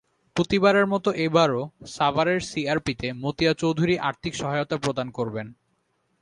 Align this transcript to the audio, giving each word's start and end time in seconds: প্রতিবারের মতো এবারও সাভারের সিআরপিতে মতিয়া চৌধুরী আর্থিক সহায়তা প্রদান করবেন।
প্রতিবারের 0.35 0.87
মতো 0.87 1.09
এবারও 1.17 1.61
সাভারের 1.87 2.39
সিআরপিতে 2.41 3.07
মতিয়া 3.23 3.53
চৌধুরী 3.53 3.95
আর্থিক 3.99 4.33
সহায়তা 4.35 4.77
প্রদান 4.77 5.07
করবেন। 5.09 5.47